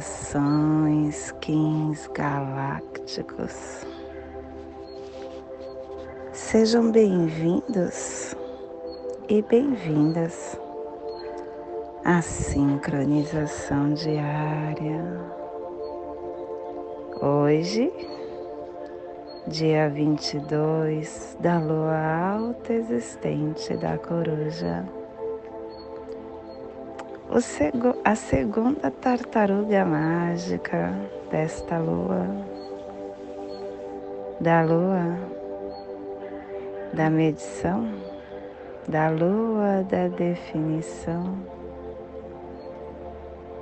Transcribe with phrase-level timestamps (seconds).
[0.00, 3.86] Saudações, Kins galácticos.
[6.32, 8.34] Sejam bem-vindos
[9.28, 10.58] e bem-vindas
[12.04, 15.20] à sincronização diária
[17.20, 17.92] Hoje,
[19.46, 24.82] dia 22 da lua alta existente da coruja,
[28.04, 30.92] a segunda tartaruga mágica
[31.30, 32.26] desta lua,
[34.40, 35.16] da lua
[36.92, 37.88] da medição,
[38.88, 41.38] da lua da definição,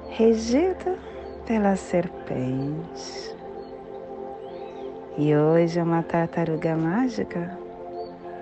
[0.09, 0.97] regida
[1.45, 3.37] pela serpente
[5.19, 7.59] e hoje é uma tartaruga mágica,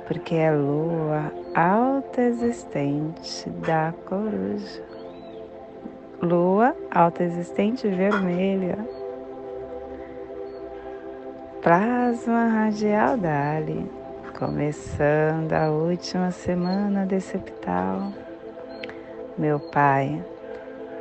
[0.06, 4.95] porque é lua alta existente da coruja.
[6.22, 8.78] Lua alta existente vermelha.
[11.62, 13.90] Plasma radial Dali,
[14.38, 18.12] começando a última semana desse epital.
[19.36, 20.24] Meu Pai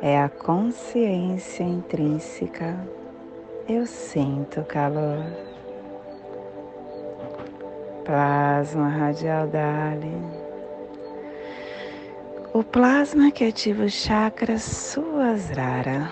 [0.02, 2.76] é a consciência intrínseca.
[3.68, 5.24] Eu sinto calor
[8.06, 10.35] plasma radial Dali.
[12.56, 16.08] O plasma que ativa o chakra Suasrara,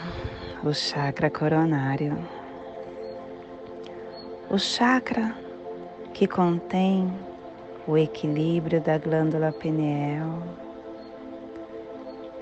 [0.63, 2.19] o chakra coronário.
[4.51, 5.35] O chakra
[6.13, 7.11] que contém
[7.87, 10.43] o equilíbrio da glândula pineal.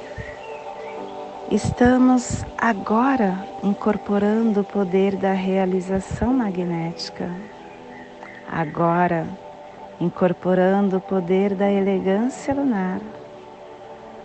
[1.51, 7.31] Estamos agora incorporando o poder da realização magnética,
[8.53, 9.27] agora
[9.99, 13.01] incorporando o poder da elegância lunar.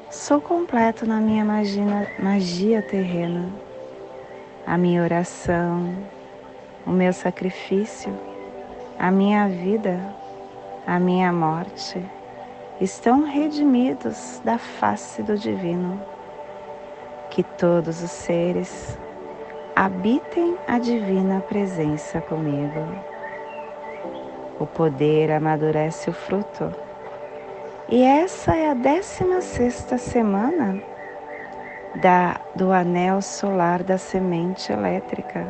[0.10, 3.50] Sou completo na minha magia, magia terrena,
[4.68, 5.96] a minha oração,
[6.86, 8.14] o meu sacrifício,
[9.00, 9.98] a minha vida,
[10.86, 12.06] a minha morte
[12.82, 16.12] estão redimidos da face do divino
[17.34, 18.96] que todos os seres
[19.76, 22.88] habitem a divina presença comigo.
[24.60, 26.72] O poder amadurece o fruto.
[27.90, 30.80] E essa é a 16 sexta semana
[32.04, 35.48] da, do anel solar da semente elétrica.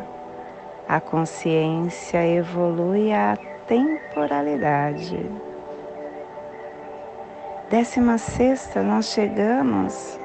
[0.88, 3.38] A consciência evolui à
[3.68, 5.20] temporalidade.
[7.70, 10.23] 16 sexta nós chegamos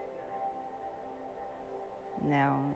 [2.23, 2.75] não,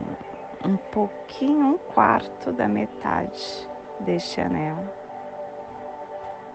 [0.65, 3.69] um pouquinho, um quarto da metade
[4.01, 4.79] deste anel,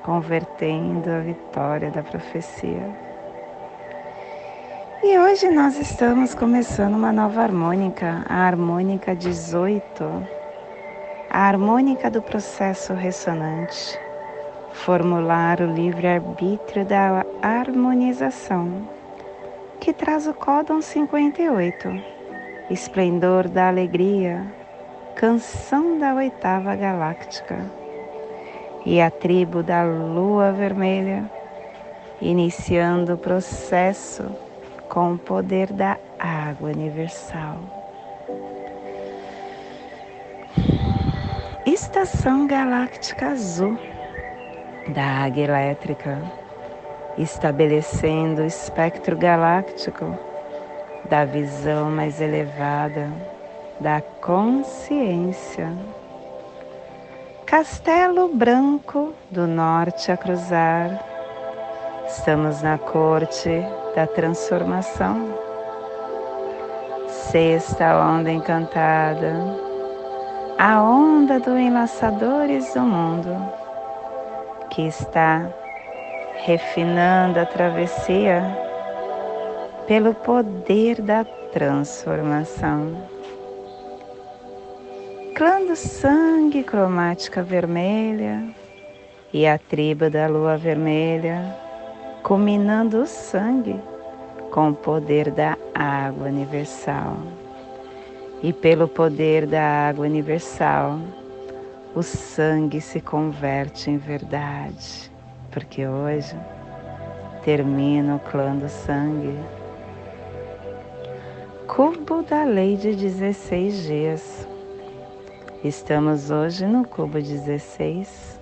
[0.04, 3.08] convertendo a vitória da profecia.
[5.04, 10.28] E hoje nós estamos começando uma nova harmônica, a harmônica 18,
[11.30, 14.00] a harmônica do processo ressonante,
[14.74, 18.90] formular o livre-arbítrio da harmonização,
[19.80, 22.17] que traz o Códon 58,
[22.70, 24.46] Esplendor da Alegria,
[25.16, 27.60] Canção da Oitava Galáctica,
[28.86, 31.32] e a tribo da Lua Vermelha,
[32.22, 34.26] iniciando o processo
[34.90, 37.58] com o poder da água universal.
[41.66, 43.80] Estação Galáctica Azul
[44.94, 46.22] da Águia Elétrica,
[47.18, 50.28] estabelecendo o espectro galáctico
[51.10, 53.12] da visão mais elevada
[53.80, 55.72] da consciência.
[57.46, 61.04] Castelo Branco do Norte a cruzar.
[62.08, 63.50] Estamos na corte
[63.96, 65.34] da transformação.
[67.08, 69.68] Sexta onda encantada
[70.60, 73.30] a onda do Enlaçadores do Mundo,
[74.72, 75.48] que está
[76.38, 78.67] refinando a travessia
[79.88, 82.96] pelo poder da transformação.
[85.34, 88.44] Clã do sangue cromática vermelha
[89.32, 91.56] e a tribo da lua vermelha,
[92.22, 93.80] combinando o sangue
[94.52, 97.18] com o poder da água universal
[98.44, 101.00] e pelo poder da água universal,
[101.96, 105.12] o sangue se converte em verdade,
[105.52, 106.36] porque hoje
[107.44, 109.36] termina o clã do sangue.
[111.78, 114.48] Cubo da lei de 16 dias.
[115.64, 118.40] Estamos hoje no cubo 16,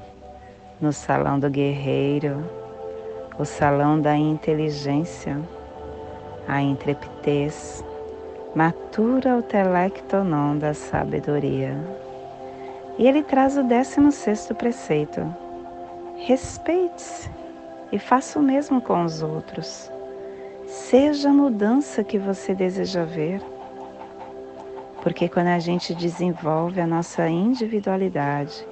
[0.79, 2.49] no salão do guerreiro,
[3.37, 5.37] o salão da inteligência,
[6.47, 7.83] a intrepidez
[8.55, 11.75] matura o telectonon da sabedoria.
[12.97, 15.21] E ele traz o 16 preceito.
[16.19, 17.29] Respeite-se
[17.91, 19.91] e faça o mesmo com os outros.
[20.75, 23.41] Seja a mudança que você deseja ver.
[25.01, 28.67] Porque quando a gente desenvolve a nossa individualidade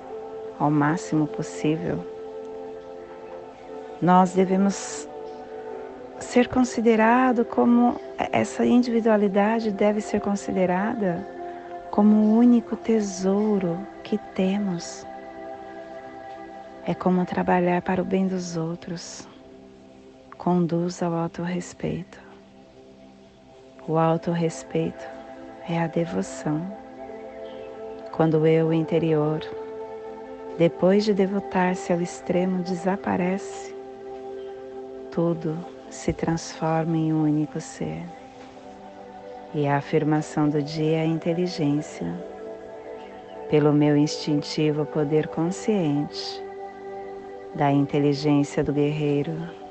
[0.60, 2.06] ao máximo possível,
[4.02, 5.08] nós devemos
[6.20, 11.26] ser considerado como essa individualidade deve ser considerada
[11.90, 15.08] como o único tesouro que temos.
[16.86, 19.33] É como trabalhar para o bem dos outros.
[20.38, 22.20] Conduz ao autorrespeito.
[23.88, 25.06] O autorrespeito
[25.70, 26.76] é a devoção.
[28.12, 29.40] Quando o eu interior,
[30.58, 33.74] depois de devotar-se ao extremo, desaparece,
[35.12, 35.58] tudo
[35.90, 38.04] se transforma em um único ser.
[39.54, 42.12] E a afirmação do dia é a inteligência,
[43.50, 46.44] pelo meu instintivo poder consciente
[47.56, 49.63] da inteligência do guerreiro,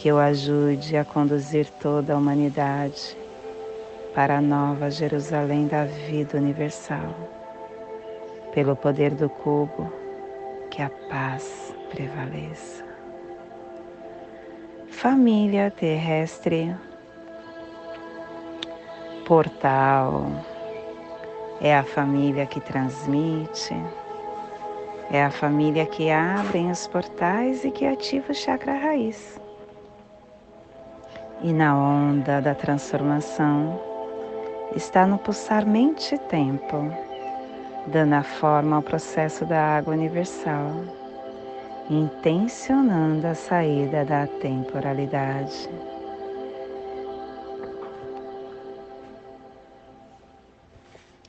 [0.00, 3.14] que eu ajude a conduzir toda a humanidade
[4.14, 7.14] para a nova Jerusalém da vida universal.
[8.54, 9.92] Pelo poder do cubo,
[10.70, 12.82] que a paz prevaleça
[14.88, 16.74] família terrestre,
[19.26, 20.26] portal,
[21.60, 23.74] é a família que transmite,
[25.10, 29.40] é a família que abre os portais e que ativa o chakra raiz.
[31.42, 33.80] E na onda da transformação
[34.76, 36.92] está no pulsar mente-tempo,
[37.86, 41.00] dando a forma ao processo da água universal
[41.90, 45.68] intencionando a saída da temporalidade.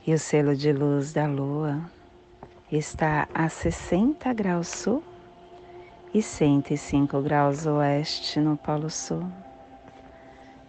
[0.06, 1.80] E o selo de luz da lua
[2.70, 5.02] está a 60 graus sul
[6.14, 9.24] e 105 graus oeste no Polo Sul,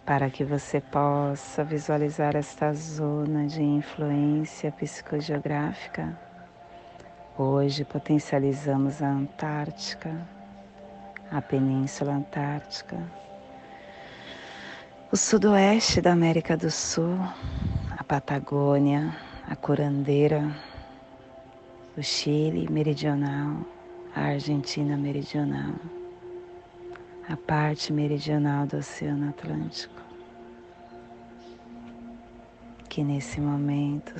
[0.04, 6.18] para que você possa visualizar esta zona de influência psicogeográfica.
[7.38, 10.14] Hoje potencializamos a Antártica,
[11.30, 12.98] a Península Antártica,
[15.10, 17.18] o sudoeste da América do Sul,
[17.96, 19.16] a Patagônia,
[19.48, 20.54] a Curandeira,
[21.96, 23.56] o Chile meridional,
[24.14, 25.74] a Argentina meridional,
[27.28, 30.02] a parte meridional do Oceano Atlântico,
[32.88, 34.14] que nesse momento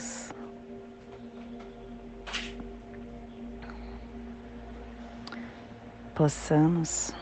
[6.15, 7.13] possamos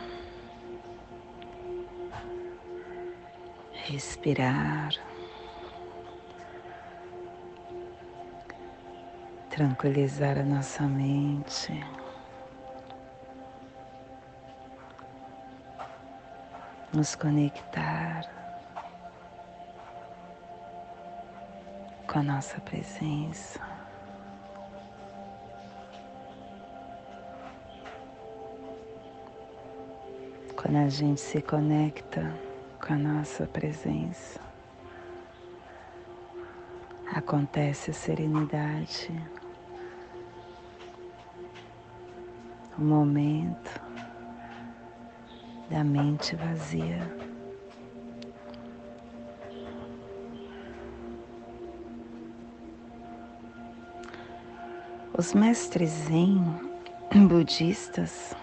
[3.73, 4.93] respirar,
[9.51, 11.73] tranquilizar a nossa mente,
[16.93, 18.27] nos conectar
[22.07, 23.61] com a nossa presença.
[30.55, 32.31] Quando a gente se conecta
[32.87, 34.39] com a nossa presença,
[37.15, 39.11] acontece a serenidade,
[42.77, 43.92] o momento
[45.73, 47.01] da mente vazia.
[55.17, 56.45] Os mestres zen
[57.27, 58.37] budistas,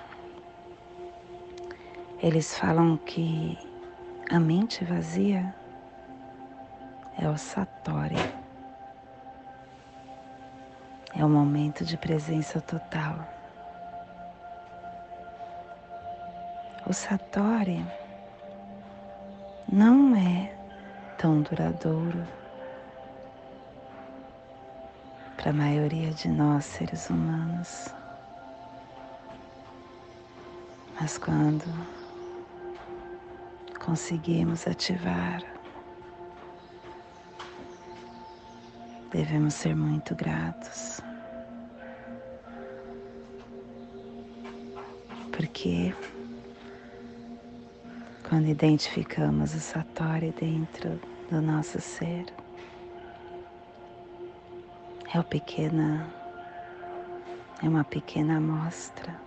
[2.19, 3.55] eles falam que
[4.31, 5.53] a mente vazia
[7.19, 8.15] é o satori.
[11.15, 13.38] É o momento de presença total.
[16.89, 17.85] O satori
[19.71, 20.51] não é
[21.19, 22.25] tão duradouro
[25.37, 27.93] para a maioria de nós seres humanos.
[30.99, 31.71] Mas quando
[33.77, 35.43] conseguimos ativar,
[39.11, 41.01] devemos ser muito gratos.
[45.31, 45.93] Porque
[48.29, 52.25] quando identificamos o Satori dentro do nosso ser,
[55.11, 56.07] é, pequena,
[57.63, 59.19] é uma pequena amostra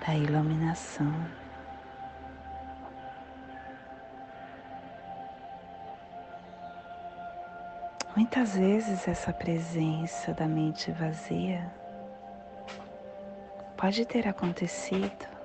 [0.00, 1.12] da iluminação.
[8.16, 11.70] Muitas vezes essa presença da mente vazia
[13.76, 15.37] pode ter acontecido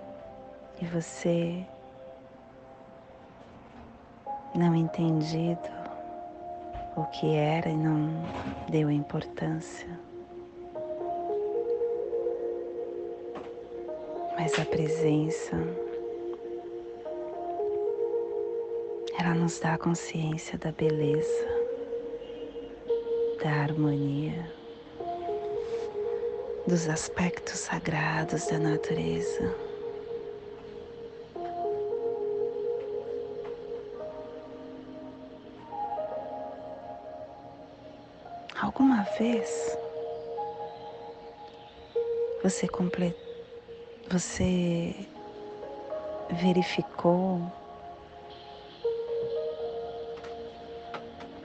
[0.81, 1.65] e você
[4.55, 5.69] não entendido
[6.95, 8.09] o que era e não
[8.69, 9.87] deu importância.
[14.37, 15.55] Mas a presença,
[19.19, 21.47] ela nos dá consciência da beleza,
[23.43, 24.51] da harmonia,
[26.67, 29.62] dos aspectos sagrados da natureza.
[39.17, 39.77] Vez
[42.41, 43.15] você comple...
[44.09, 45.07] você
[46.31, 47.41] verificou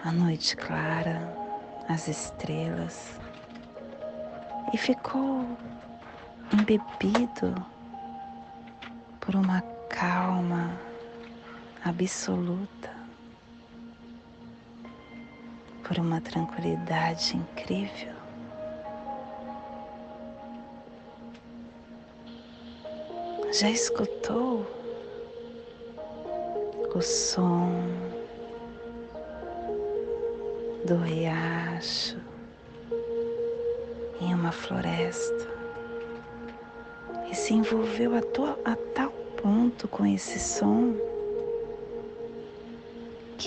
[0.02, 1.20] a noite clara,
[1.88, 3.20] as estrelas
[4.72, 5.58] e ficou
[6.52, 7.54] embebido
[9.20, 9.60] por uma
[9.90, 10.80] calma
[11.84, 12.97] absoluta.
[15.88, 18.14] Por uma tranquilidade incrível.
[23.58, 24.66] Já escutou
[26.94, 27.72] o som
[30.84, 32.18] do riacho
[34.20, 35.48] em uma floresta
[37.30, 40.94] e se envolveu a, tua, a tal ponto com esse som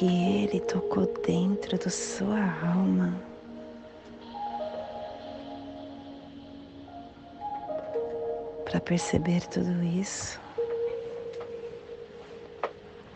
[0.01, 2.39] que Ele tocou dentro da sua
[2.74, 3.13] alma.
[8.65, 10.41] Para perceber tudo isso,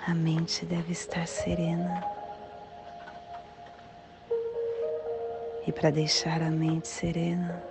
[0.05, 2.03] a mente deve estar serena.
[5.65, 7.63] E para deixar a mente serena,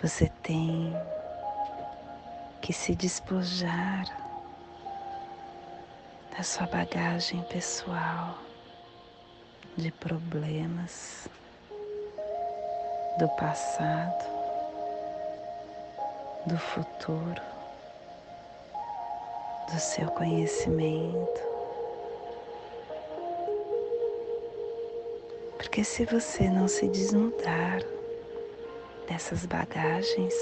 [0.00, 0.94] você tem
[2.60, 4.25] que se despojar
[6.36, 8.36] da sua bagagem pessoal
[9.74, 11.26] de problemas
[13.18, 14.22] do passado,
[16.46, 17.40] do futuro,
[19.72, 21.40] do seu conhecimento.
[25.56, 27.80] Porque se você não se desnudar
[29.08, 30.34] dessas bagagens,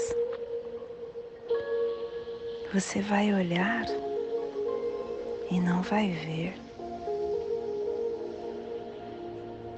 [2.73, 3.85] você vai olhar
[5.49, 6.55] e não vai ver.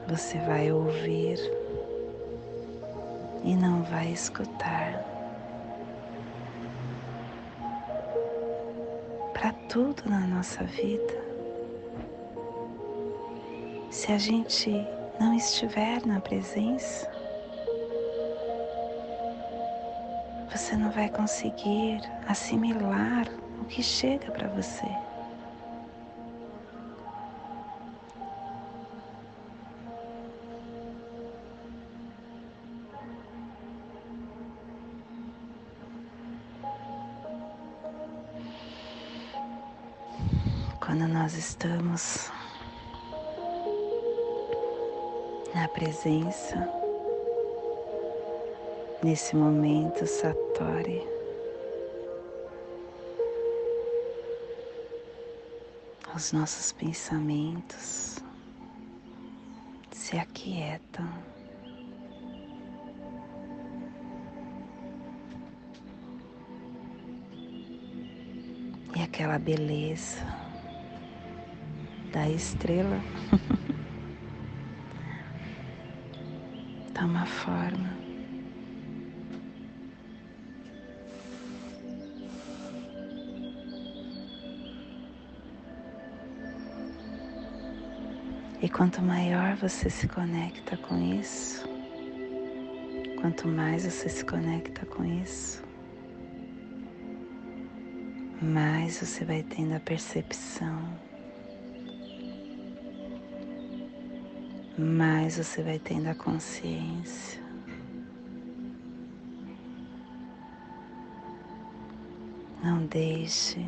[0.07, 1.37] Você vai ouvir
[3.43, 5.03] e não vai escutar.
[9.33, 11.21] Para tudo na nossa vida,
[13.91, 14.71] se a gente
[15.19, 17.09] não estiver na presença,
[20.49, 23.27] você não vai conseguir assimilar
[23.61, 25.06] o que chega para você.
[41.57, 42.31] Estamos
[45.55, 46.55] na presença,
[49.03, 51.01] nesse momento, Satori,
[56.15, 58.19] os nossos pensamentos
[59.91, 61.09] se aquietam.
[68.95, 70.46] E aquela beleza
[72.11, 73.01] da estrela
[76.93, 77.97] toma forma.
[88.59, 91.63] E quanto maior você se conecta com isso,
[93.21, 95.63] quanto mais você se conecta com isso,
[98.41, 100.89] mais você vai tendo a percepção,
[104.77, 107.41] mais você vai tendo a consciência.
[112.63, 113.65] Não deixe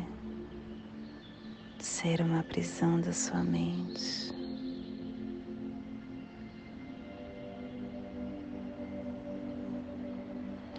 [1.78, 4.32] ser uma prisão da sua mente.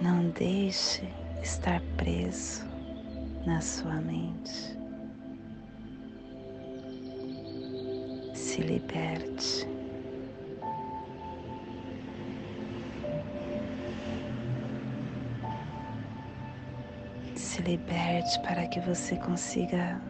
[0.01, 1.07] Não deixe
[1.43, 2.65] estar preso
[3.45, 4.77] na sua mente.
[8.33, 9.70] Se liberte.
[17.71, 20.01] Liberte para que você consiga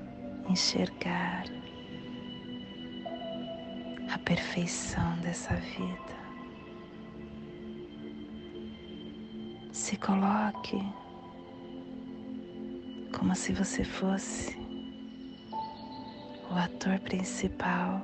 [0.50, 1.46] enxergar
[4.12, 6.16] a perfeição dessa vida.
[9.72, 10.82] Se coloque
[13.16, 14.58] como se você fosse
[16.50, 18.02] o ator principal,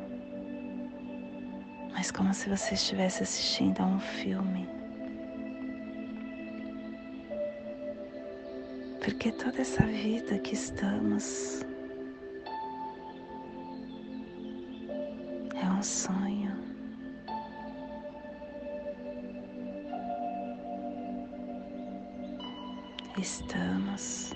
[1.93, 4.76] mas como se você estivesse assistindo a um filme.
[9.07, 11.61] Porque toda essa vida que estamos
[15.55, 16.51] é um sonho.
[23.17, 24.33] Estamos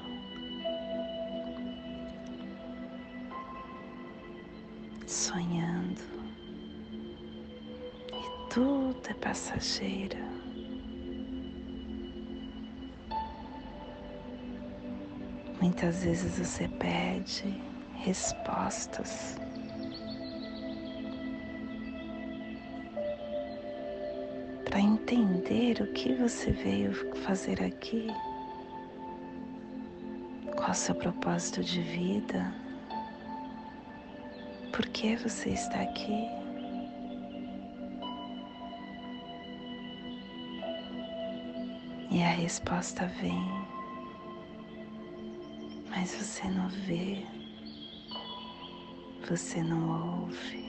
[5.05, 6.01] sonhando
[8.07, 10.30] e tudo é passageiro.
[15.61, 17.61] Muitas vezes você pede
[17.97, 19.37] respostas.
[24.65, 28.07] Para entender o que você veio fazer aqui,
[30.55, 32.51] qual o seu propósito de vida.
[34.73, 36.27] Por que você está aqui?
[42.09, 43.60] E a resposta vem,
[46.01, 47.23] mas você não vê,
[49.29, 50.65] você não ouve.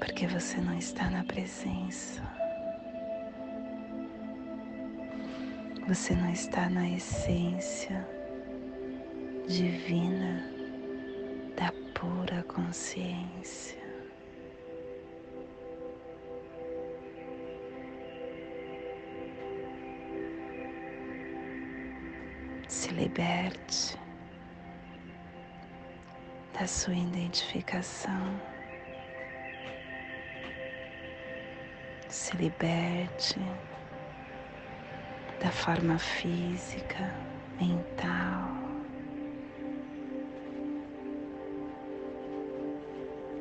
[0.00, 2.20] Porque você não está na presença.
[5.86, 8.04] Você não está na essência
[9.46, 10.42] divina
[11.56, 13.87] da pura consciência.
[22.98, 23.96] Liberte
[26.58, 28.40] da sua identificação.
[32.08, 33.38] Se liberte
[35.40, 37.14] da forma física,
[37.60, 38.48] mental.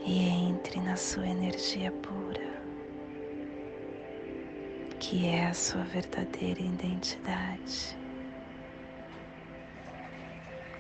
[0.05, 2.61] E entre na sua energia pura,
[4.99, 7.97] que é a sua verdadeira identidade,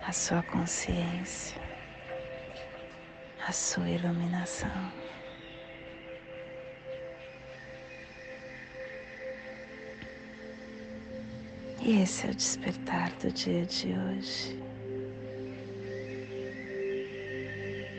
[0.07, 1.61] a sua consciência,
[3.45, 4.93] a sua iluminação.
[11.81, 14.63] E esse é o despertar do dia de hoje.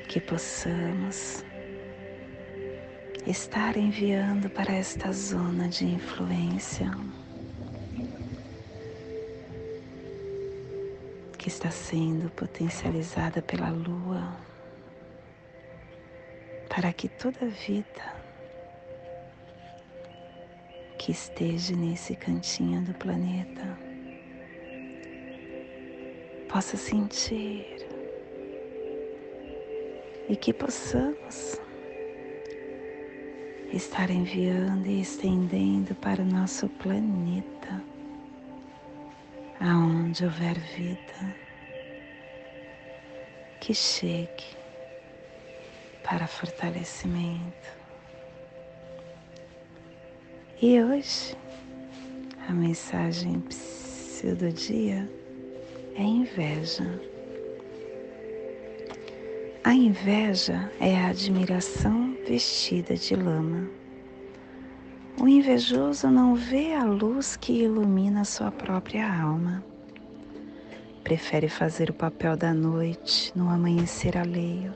[0.08, 1.44] Que possamos
[3.26, 6.90] estar enviando para esta zona de influência
[11.58, 14.36] está sendo potencializada pela Lua,
[16.68, 18.14] para que toda vida
[20.96, 23.76] que esteja nesse cantinho do planeta
[26.48, 27.88] possa sentir
[30.28, 31.60] e que possamos
[33.72, 37.82] estar enviando e estendendo para o nosso planeta,
[39.58, 41.47] aonde houver vida,
[43.68, 44.56] que chegue
[46.02, 47.68] para fortalecimento.
[50.62, 51.36] E hoje
[52.48, 53.44] a mensagem
[54.38, 55.06] do dia
[55.96, 56.98] é inveja.
[59.64, 63.68] A inveja é a admiração vestida de lama.
[65.20, 69.62] O invejoso não vê a luz que ilumina sua própria alma.
[71.08, 74.74] Prefere fazer o papel da noite no amanhecer alheio.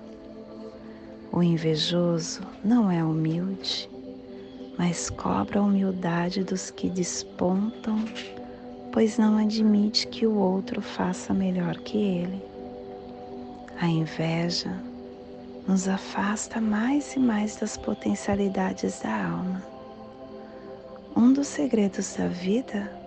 [1.31, 3.87] O invejoso não é humilde,
[4.79, 8.03] mas cobra a humildade dos que despontam
[8.91, 12.43] pois não admite que o outro faça melhor que ele.
[13.79, 14.75] A inveja
[15.69, 19.63] nos afasta mais e mais das potencialidades da alma.
[21.15, 23.02] Um dos segredos da vida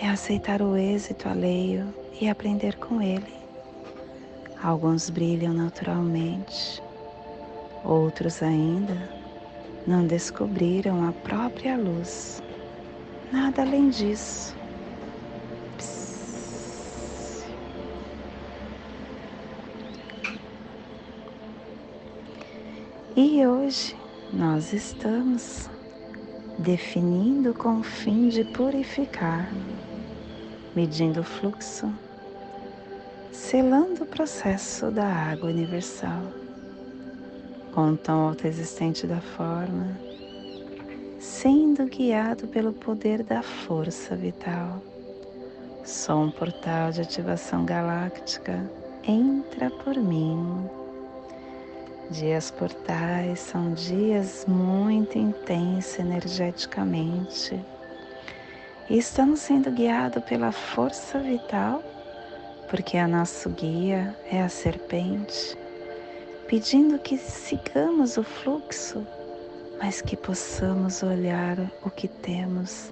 [0.00, 3.34] é aceitar o êxito alheio e aprender com ele.
[4.62, 6.82] Alguns brilham naturalmente,
[7.84, 9.10] outros ainda
[9.86, 12.42] não descobriram a própria luz.
[13.32, 14.56] Nada além disso.
[23.16, 23.96] E hoje
[24.32, 25.68] nós estamos
[26.58, 29.50] definindo com o fim de purificar,
[30.78, 31.92] medindo o fluxo,
[33.32, 36.22] selando o processo da água universal,
[37.74, 39.98] com o tom autoexistente da forma,
[41.18, 44.80] sendo guiado pelo poder da força vital.
[45.82, 48.70] Sou um portal de ativação galáctica,
[49.02, 50.64] entra por mim
[52.08, 57.60] Dias portais são dias muito intensos energeticamente.
[58.90, 61.82] E estamos sendo guiados pela força vital,
[62.70, 65.58] porque a nosso guia é a serpente,
[66.48, 69.06] pedindo que sigamos o fluxo,
[69.78, 72.90] mas que possamos olhar o que temos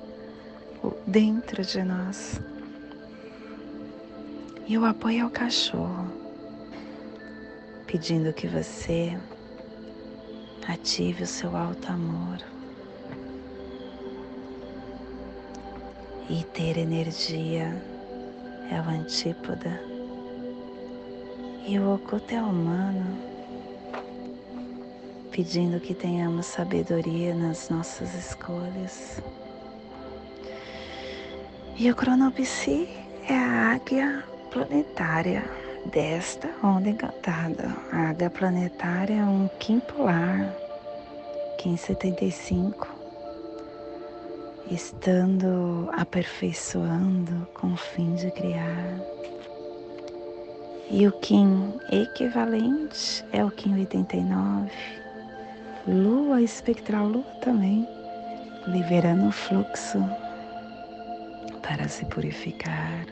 [1.07, 2.43] dentro de nós.
[4.67, 6.13] E o apoio ao cachorro
[7.87, 9.19] pedindo que você
[10.69, 12.56] ative o seu alto amor
[16.29, 17.75] e ter energia
[18.71, 19.81] é o antípoda
[21.67, 23.19] e o oculto é humano,
[25.33, 29.21] pedindo que tenhamos sabedoria nas nossas escolhas.
[31.77, 32.89] E o cronopsi
[33.29, 35.45] é a águia planetária
[35.87, 37.77] desta onda encantada.
[37.93, 40.55] A águia planetária é um Kim polar,
[41.59, 42.96] Kim 75,
[44.71, 49.01] estando aperfeiçoando com o fim de criar.
[50.91, 54.71] E o Kim equivalente é o Kim 89,
[55.87, 57.87] Lua espectral Lua também,
[58.67, 59.99] liberando o fluxo
[61.63, 63.07] para se purificar.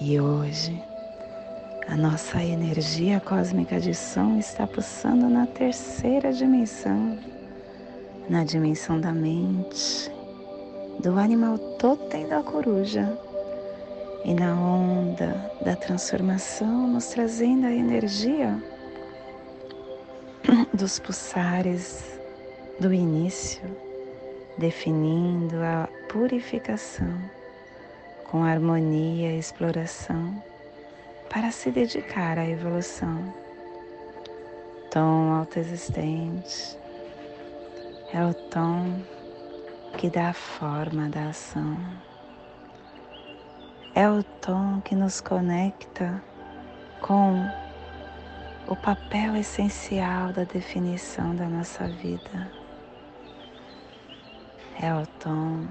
[0.00, 0.82] E hoje
[1.88, 7.18] a nossa energia cósmica de som está pulsando na terceira dimensão,
[8.28, 10.12] na dimensão da mente,
[11.00, 13.18] do animal totem da coruja
[14.24, 18.62] e na onda da transformação, nos trazendo a energia
[20.74, 22.20] dos pulsares
[22.78, 23.62] do início,
[24.58, 27.18] definindo a purificação
[28.24, 30.42] com harmonia e exploração
[31.30, 33.32] para se dedicar à evolução.
[34.90, 36.76] Tom autoexistente
[38.12, 39.02] é o tom
[39.96, 41.76] que dá a forma da ação.
[43.94, 46.22] É o tom que nos conecta
[47.00, 47.44] com
[48.66, 52.50] o papel essencial da definição da nossa vida.
[54.80, 55.66] É o tom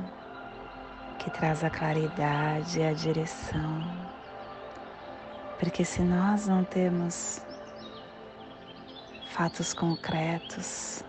[1.20, 4.08] que traz a claridade e a direção
[5.60, 7.42] porque se nós não temos
[9.32, 11.04] fatos concretos,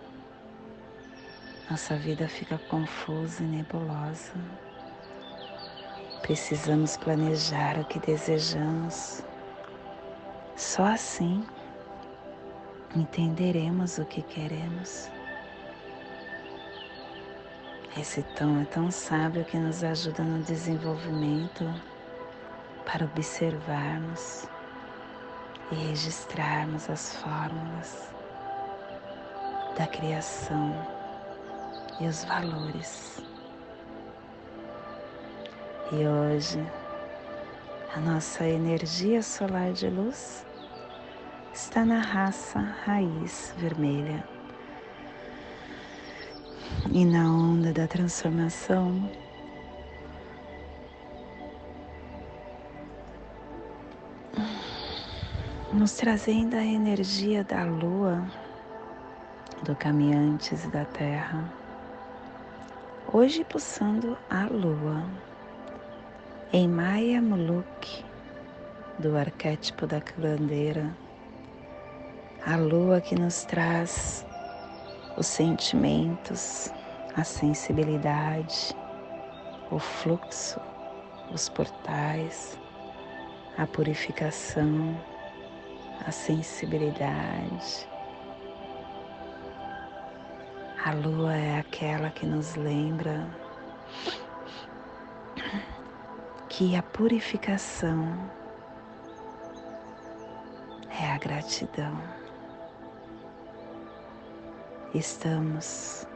[1.69, 4.33] nossa vida fica confusa e nebulosa.
[6.23, 9.23] Precisamos planejar o que desejamos.
[10.55, 11.45] Só assim
[12.95, 15.11] entenderemos o que queremos.
[17.95, 21.71] Esse tom é tão sábio que nos ajuda no desenvolvimento
[22.83, 24.47] para observarmos
[25.71, 28.09] e registrarmos as fórmulas
[29.77, 30.98] da criação
[31.99, 33.21] e os valores.
[35.91, 36.63] E hoje,
[37.95, 40.45] a nossa energia solar de luz
[41.51, 44.23] está na raça raiz vermelha.
[46.91, 49.09] E na onda da transformação,
[55.73, 58.23] nos trazendo a energia da lua,
[59.63, 61.58] do caminhantes da terra.
[63.11, 65.03] Hoje pulsando a lua
[66.53, 68.05] em Maya Muluk,
[68.99, 70.95] do arquétipo da bandeira,
[72.45, 74.23] a lua que nos traz
[75.17, 76.71] os sentimentos,
[77.15, 78.75] a sensibilidade,
[79.71, 80.61] o fluxo,
[81.33, 82.59] os portais,
[83.57, 84.95] a purificação,
[86.05, 87.89] a sensibilidade.
[90.85, 93.27] A lua é aquela que nos lembra
[96.47, 98.17] que a purificação
[100.89, 102.01] é a gratidão.
[104.93, 106.07] Estamos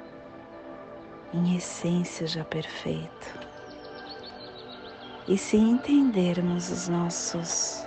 [1.34, 3.40] em essência já perfeito.
[5.28, 7.86] E se entendermos os nossos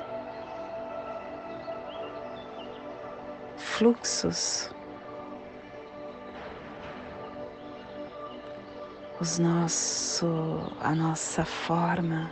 [3.57, 4.76] fluxos,
[9.19, 10.27] os nosso,
[10.81, 12.31] a nossa forma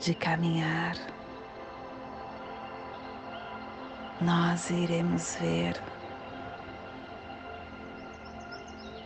[0.00, 0.96] de caminhar,
[4.20, 5.80] nós iremos ver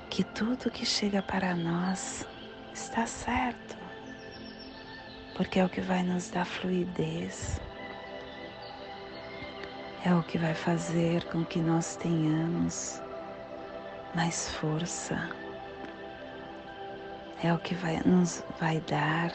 [0.09, 2.27] que tudo que chega para nós
[2.73, 3.77] está certo,
[5.37, 7.61] porque é o que vai nos dar fluidez,
[10.03, 13.03] é o que vai fazer com que nós tenhamos
[14.15, 15.44] mais força,
[17.43, 19.33] é o que vai, nos vai dar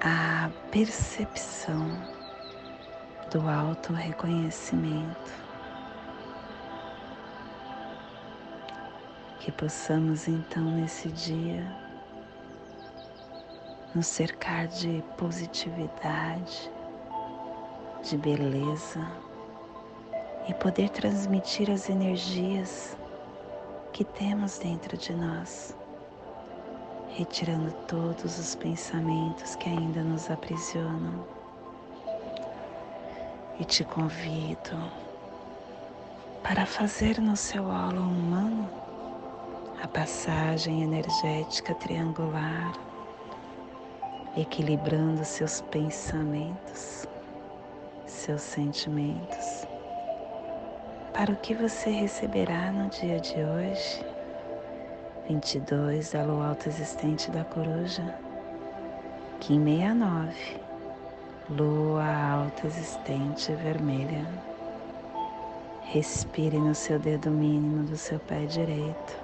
[0.00, 1.90] a percepção
[3.30, 5.32] do auto-reconhecimento.
[9.40, 11.64] Que possamos então nesse dia
[13.94, 16.70] nos cercar de positividade,
[18.02, 19.06] de beleza
[20.48, 22.96] e poder transmitir as energias
[23.98, 25.76] que temos dentro de nós
[27.16, 31.26] retirando todos os pensamentos que ainda nos aprisionam.
[33.58, 34.78] E te convido
[36.44, 38.70] para fazer no seu holo humano
[39.82, 42.72] a passagem energética triangular,
[44.36, 47.04] equilibrando seus pensamentos,
[48.06, 49.66] seus sentimentos,
[51.18, 54.06] para o que você receberá no dia de hoje
[55.28, 58.14] 22 da lua alta existente da coruja,
[59.40, 60.60] Kim 69,
[61.50, 64.24] lua alta existente vermelha.
[65.86, 69.16] Respire no seu dedo mínimo do seu pé direito.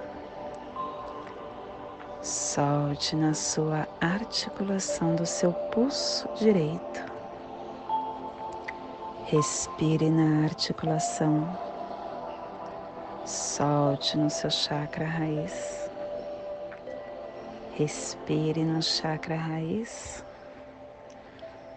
[2.21, 7.05] Solte na sua articulação do seu pulso direito.
[9.27, 11.64] Respire na articulação.
[13.25, 15.89] Solte no seu chakra raiz.
[17.75, 20.23] Respire no chakra raiz.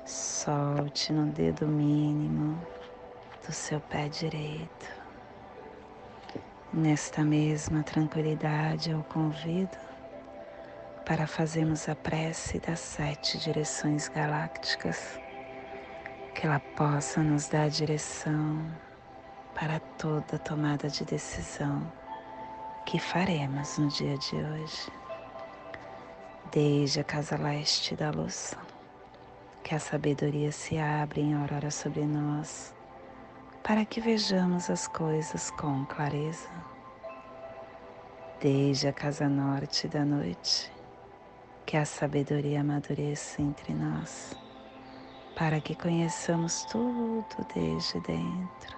[0.05, 2.61] Solte no dedo mínimo
[3.47, 4.87] do seu pé direito.
[6.71, 9.79] Nesta mesma tranquilidade, eu convido
[11.07, 15.19] para fazermos a prece das sete direções galácticas,
[16.35, 18.71] que ela possa nos dar direção
[19.59, 21.91] para toda tomada de decisão
[22.87, 24.93] que faremos no dia de hoje
[26.53, 28.57] desde a casa leste da luz.
[29.65, 32.73] Que a sabedoria se abra em aurora sobre nós,
[33.63, 36.49] para que vejamos as coisas com clareza.
[38.41, 40.73] Desde a casa norte da noite,
[41.67, 44.37] que a sabedoria amadureça entre nós,
[45.37, 48.78] para que conheçamos tudo desde dentro,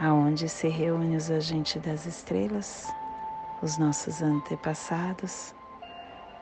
[0.00, 2.92] aonde se reúnem os agentes das estrelas,
[3.62, 5.54] os nossos antepassados,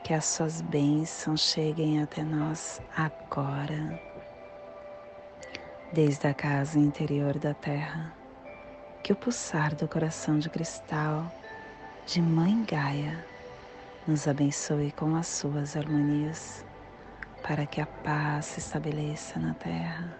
[0.03, 3.99] que as suas bênçãos cheguem até nós agora.
[5.93, 8.13] Desde a casa interior da Terra,
[9.03, 11.31] que o pulsar do coração de cristal
[12.05, 13.25] de Mãe Gaia
[14.07, 16.65] nos abençoe com as suas harmonias,
[17.41, 20.17] para que a paz se estabeleça na Terra,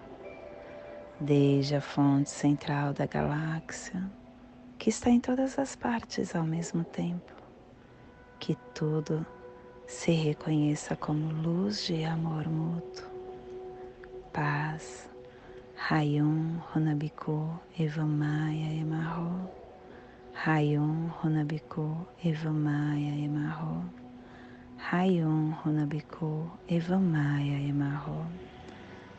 [1.19, 4.04] desde a fonte central da galáxia,
[4.78, 7.34] que está em todas as partes ao mesmo tempo,
[8.39, 9.26] que tudo
[9.88, 13.08] se reconheça como luz de amor mútuo,
[14.32, 15.10] paz,
[15.76, 19.49] Rayum, Runabiku, Evamaya, Emarro.
[20.34, 23.86] Rayon Runabiku Evamaya Emarro.
[24.91, 28.26] Rayon Runabiku Evamaya Emarro.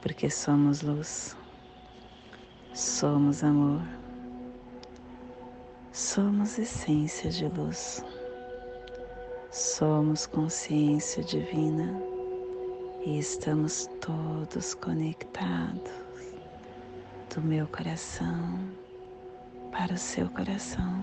[0.00, 1.36] porque somos luz,
[2.72, 3.82] somos amor,
[5.92, 8.04] somos essência de luz,
[9.50, 12.10] somos consciência divina.
[13.02, 15.90] E estamos todos conectados
[17.34, 18.60] do meu coração
[19.72, 21.02] para o seu coração,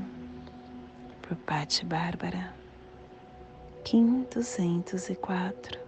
[1.24, 2.54] por Patti Bárbara,
[3.84, 5.87] Kim 204,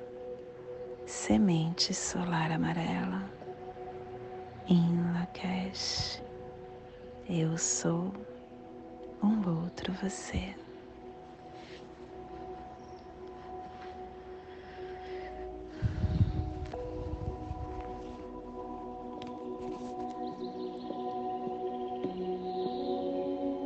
[1.11, 3.33] Semente Solar Amarela,
[4.67, 6.21] em Lakesh,
[7.27, 8.13] eu sou
[9.21, 10.55] um outro você.